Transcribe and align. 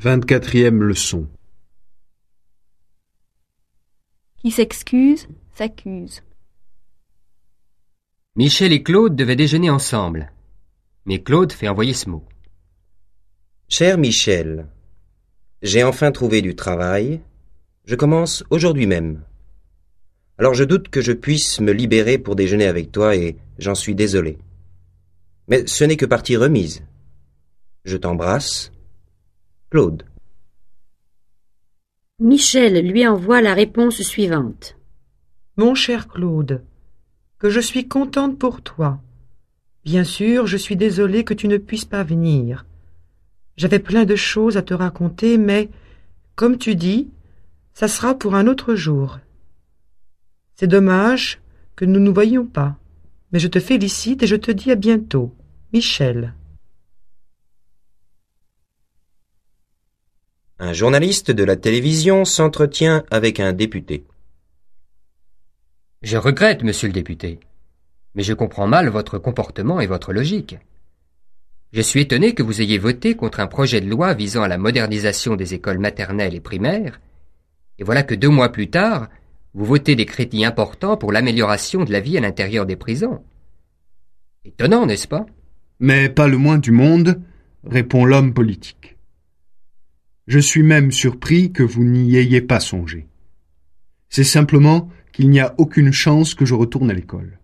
Vingt-quatrième 0.00 0.80
leçon. 0.84 1.26
Qui 4.36 4.52
s'excuse, 4.52 5.26
s'accuse. 5.56 6.22
Michel 8.36 8.72
et 8.72 8.84
Claude 8.84 9.16
devaient 9.16 9.34
déjeuner 9.34 9.70
ensemble. 9.70 10.30
Mais 11.04 11.20
Claude 11.20 11.52
fait 11.52 11.66
envoyer 11.66 11.94
ce 11.94 12.08
mot. 12.10 12.24
Cher 13.66 13.98
Michel, 13.98 14.68
j'ai 15.62 15.82
enfin 15.82 16.12
trouvé 16.12 16.42
du 16.42 16.54
travail. 16.54 17.20
Je 17.84 17.96
commence 17.96 18.44
aujourd'hui 18.50 18.86
même. 18.86 19.24
Alors 20.38 20.54
je 20.54 20.62
doute 20.62 20.90
que 20.90 21.00
je 21.00 21.12
puisse 21.12 21.58
me 21.58 21.72
libérer 21.72 22.18
pour 22.18 22.36
déjeuner 22.36 22.68
avec 22.68 22.92
toi 22.92 23.16
et 23.16 23.36
j'en 23.58 23.74
suis 23.74 23.96
désolé. 23.96 24.38
Mais 25.48 25.66
ce 25.66 25.82
n'est 25.82 25.96
que 25.96 26.06
partie 26.06 26.36
remise. 26.36 26.84
Je 27.84 27.96
t'embrasse. 27.96 28.70
Claude. 29.70 30.04
Michel 32.20 32.88
lui 32.88 33.06
envoie 33.06 33.42
la 33.42 33.52
réponse 33.52 34.00
suivante. 34.00 34.78
Mon 35.58 35.74
cher 35.74 36.08
Claude, 36.08 36.64
que 37.38 37.50
je 37.50 37.60
suis 37.60 37.86
contente 37.86 38.38
pour 38.38 38.62
toi. 38.62 39.02
Bien 39.84 40.04
sûr, 40.04 40.46
je 40.46 40.56
suis 40.56 40.76
désolée 40.76 41.22
que 41.22 41.34
tu 41.34 41.48
ne 41.48 41.58
puisses 41.58 41.84
pas 41.84 42.02
venir. 42.02 42.64
J'avais 43.58 43.78
plein 43.78 44.06
de 44.06 44.16
choses 44.16 44.56
à 44.56 44.62
te 44.62 44.72
raconter, 44.72 45.36
mais, 45.36 45.68
comme 46.34 46.56
tu 46.56 46.74
dis, 46.74 47.10
ça 47.74 47.88
sera 47.88 48.14
pour 48.14 48.36
un 48.36 48.46
autre 48.46 48.74
jour. 48.74 49.18
C'est 50.54 50.66
dommage 50.66 51.42
que 51.76 51.84
nous 51.84 52.00
ne 52.00 52.06
nous 52.06 52.14
voyions 52.14 52.46
pas, 52.46 52.78
mais 53.32 53.38
je 53.38 53.48
te 53.48 53.60
félicite 53.60 54.22
et 54.22 54.26
je 54.26 54.36
te 54.36 54.50
dis 54.50 54.70
à 54.70 54.76
bientôt. 54.76 55.34
Michel. 55.74 56.32
Un 60.60 60.72
journaliste 60.72 61.30
de 61.30 61.44
la 61.44 61.54
télévision 61.54 62.24
s'entretient 62.24 63.04
avec 63.12 63.38
un 63.38 63.52
député. 63.52 64.04
Je 66.02 66.16
regrette, 66.16 66.64
monsieur 66.64 66.88
le 66.88 66.92
député, 66.92 67.38
mais 68.16 68.24
je 68.24 68.34
comprends 68.34 68.66
mal 68.66 68.88
votre 68.88 69.18
comportement 69.18 69.78
et 69.78 69.86
votre 69.86 70.12
logique. 70.12 70.58
Je 71.72 71.80
suis 71.80 72.00
étonné 72.00 72.34
que 72.34 72.42
vous 72.42 72.60
ayez 72.60 72.76
voté 72.76 73.14
contre 73.14 73.38
un 73.38 73.46
projet 73.46 73.80
de 73.80 73.88
loi 73.88 74.14
visant 74.14 74.42
à 74.42 74.48
la 74.48 74.58
modernisation 74.58 75.36
des 75.36 75.54
écoles 75.54 75.78
maternelles 75.78 76.34
et 76.34 76.40
primaires, 76.40 77.00
et 77.78 77.84
voilà 77.84 78.02
que 78.02 78.16
deux 78.16 78.28
mois 78.28 78.50
plus 78.50 78.68
tard, 78.68 79.08
vous 79.54 79.64
votez 79.64 79.94
des 79.94 80.06
crédits 80.06 80.44
importants 80.44 80.96
pour 80.96 81.12
l'amélioration 81.12 81.84
de 81.84 81.92
la 81.92 82.00
vie 82.00 82.18
à 82.18 82.20
l'intérieur 82.20 82.66
des 82.66 82.74
prisons. 82.74 83.22
Étonnant, 84.44 84.86
n'est-ce 84.86 85.06
pas? 85.06 85.24
Mais 85.78 86.08
pas 86.08 86.26
le 86.26 86.36
moins 86.36 86.58
du 86.58 86.72
monde, 86.72 87.22
répond 87.62 88.04
l'homme 88.04 88.34
politique. 88.34 88.97
Je 90.28 90.38
suis 90.38 90.62
même 90.62 90.92
surpris 90.92 91.52
que 91.52 91.62
vous 91.62 91.84
n'y 91.84 92.16
ayez 92.16 92.42
pas 92.42 92.60
songé. 92.60 93.08
C'est 94.10 94.24
simplement 94.24 94.90
qu'il 95.10 95.30
n'y 95.30 95.40
a 95.40 95.54
aucune 95.56 95.90
chance 95.90 96.34
que 96.34 96.44
je 96.44 96.52
retourne 96.52 96.90
à 96.90 96.94
l'école. 96.94 97.38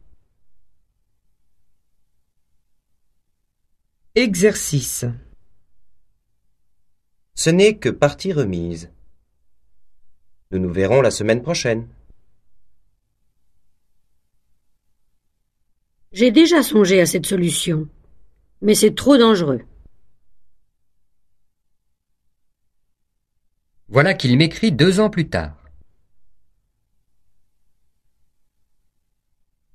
Exercice. 4.14 5.06
Ce 7.34 7.48
n'est 7.48 7.78
que 7.78 7.88
partie 7.88 8.34
remise. 8.34 8.91
Nous 10.50 10.58
nous 10.58 10.72
verrons 10.72 11.00
la 11.00 11.10
semaine 11.10 11.41
prochaine. 11.41 11.88
J'ai 16.12 16.30
déjà 16.30 16.62
songé 16.62 17.00
à 17.00 17.06
cette 17.06 17.24
solution, 17.24 17.88
mais 18.60 18.74
c'est 18.74 18.94
trop 18.94 19.16
dangereux. 19.16 19.62
Voilà 23.95 24.12
qu'il 24.12 24.37
m'écrit 24.37 24.73
deux 24.73 24.98
ans 24.98 25.09
plus 25.09 25.28
tard. 25.28 25.56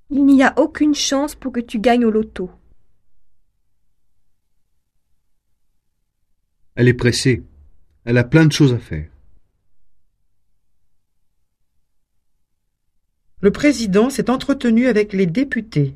Il 0.10 0.26
n'y 0.26 0.44
a 0.44 0.54
aucune 0.60 0.94
chance 0.94 1.36
pour 1.36 1.54
que 1.54 1.62
tu 1.62 1.80
gagnes 1.80 2.04
au 2.04 2.12
loto. 2.12 2.52
Elle 6.76 6.90
est 6.90 6.94
pressée. 6.94 7.46
Elle 8.04 8.18
a 8.18 8.26
plein 8.26 8.46
de 8.46 8.52
choses 8.52 8.74
à 8.74 8.78
faire. 8.78 9.10
Le 13.40 13.52
président 13.52 14.10
s'est 14.10 14.30
entretenu 14.30 14.88
avec 14.88 15.14
les 15.14 15.28
députés. 15.28 15.96